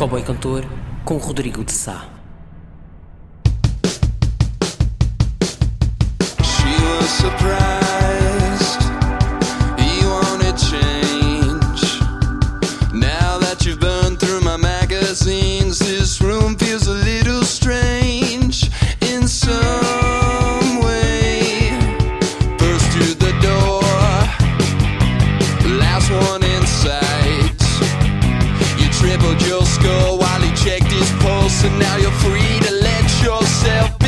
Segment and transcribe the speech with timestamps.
[0.00, 0.64] Cowboy Cantor
[1.04, 2.08] com Rodrigo de Sá.
[6.42, 7.99] She was surprised
[29.00, 33.99] tripled your score while he checked his pulse, and now you're free to let yourself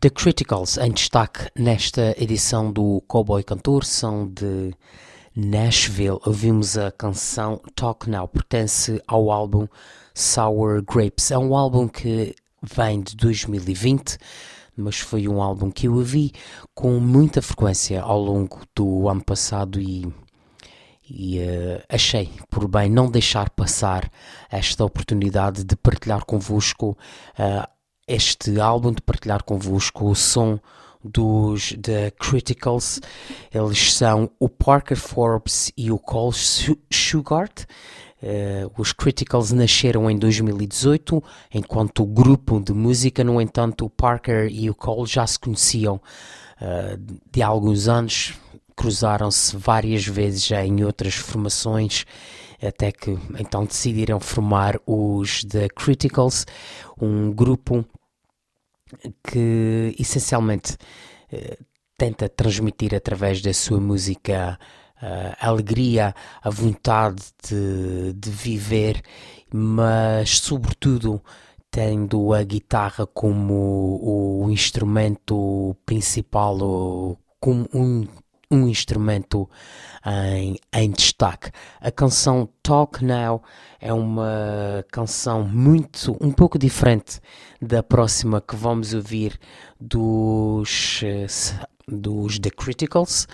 [0.00, 4.72] The Criticals em destaque nesta edição do Cowboy Cantor são de
[5.34, 6.20] Nashville.
[6.24, 9.66] Ouvimos a canção Talk Now, pertence ao álbum
[10.14, 11.32] Sour Grapes.
[11.32, 12.32] É um álbum que
[12.62, 14.18] vem de 2020,
[14.76, 16.30] mas foi um álbum que eu ouvi
[16.76, 20.06] com muita frequência ao longo do ano passado e
[21.10, 24.10] e eh, achei por bem não deixar passar
[24.50, 26.96] esta oportunidade de partilhar convosco
[27.38, 27.66] eh,
[28.08, 30.58] este álbum, de partilhar convosco o som
[31.04, 33.00] dos The Criticals.
[33.52, 37.64] Eles são o Parker Forbes e o Cole Su- Shugart.
[38.20, 41.22] Eh, os Criticals nasceram em 2018,
[41.54, 46.00] enquanto grupo de música, no entanto, o Parker e o Cole já se conheciam
[46.60, 46.98] eh,
[47.30, 48.34] de há alguns anos,
[48.74, 52.04] cruzaram-se várias vezes já em outras formações,
[52.60, 56.44] até que então decidiram formar os The Criticals,
[57.00, 57.84] um grupo
[59.22, 60.76] que essencialmente
[61.30, 61.58] eh,
[61.96, 64.58] tenta transmitir através da sua música
[65.02, 69.02] eh, a alegria, a vontade de, de viver,
[69.52, 71.22] mas sobretudo
[71.70, 78.06] tendo a guitarra como o, instrumento principal, como um,
[78.50, 79.48] um instrumento
[80.06, 81.50] em, em destaque.
[81.80, 83.42] A canção Talk Now
[83.80, 87.20] é uma canção muito, um pouco diferente
[87.60, 89.38] da próxima que vamos ouvir
[89.80, 91.26] dos, eh,
[91.86, 93.28] dos The Criticals,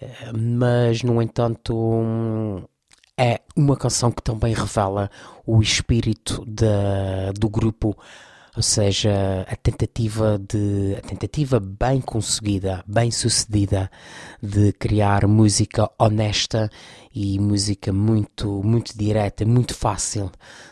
[0.00, 2.68] eh, mas no entanto
[3.16, 5.10] é uma canção que também revela
[5.46, 7.96] o espírito do grupo,
[8.56, 13.90] ou seja, a tentativa de a tentativa bem conseguida, bem sucedida
[14.42, 16.70] de criar música honesta
[17.12, 20.30] e música muito muito direta, muito fácil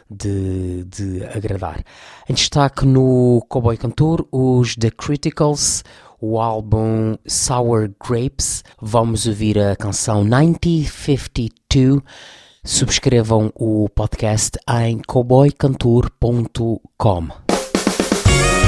[0.09, 1.83] de, de agradar.
[2.29, 5.83] Em destaque no Cowboy Cantor, os The Criticals,
[6.21, 8.63] o álbum Sour Grapes.
[8.81, 12.01] Vamos ouvir a canção 1952.
[12.65, 17.52] Subscrevam o podcast em cowboycantor.com.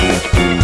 [0.06, 0.64] Thank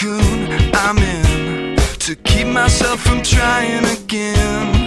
[0.00, 4.86] cocoon I'm in to keep myself from trying again.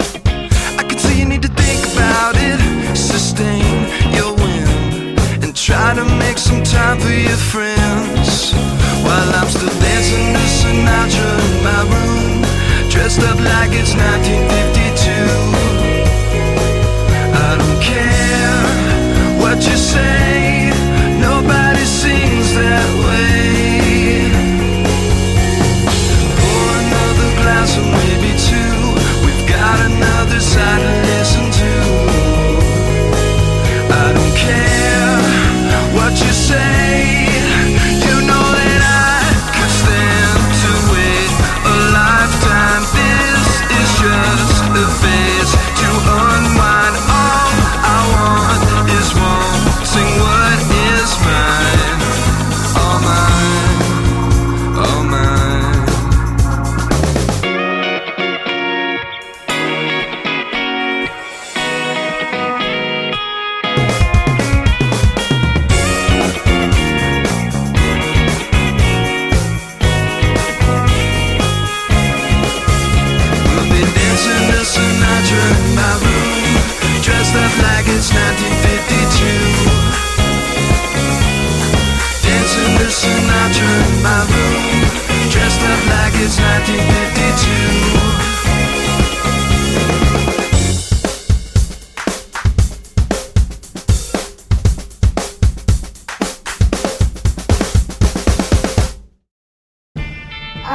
[0.78, 2.60] I can see you need to think about it,
[2.96, 3.64] sustain
[4.12, 8.52] your wind, and try to make some time for your friends.
[9.06, 12.42] While I'm still dancing to Sinatra in my room,
[12.90, 15.10] dressed up like it's 1952.
[17.46, 18.62] I don't care
[19.40, 20.72] what you say,
[21.20, 23.33] nobody sings that way.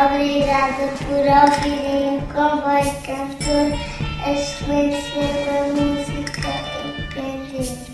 [0.05, 3.77] Obrigada por ouvirem com voz cantor
[4.23, 6.47] a excelência da música
[6.85, 7.88] independente.